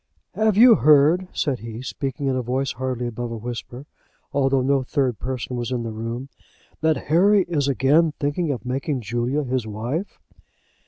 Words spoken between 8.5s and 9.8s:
making Julia his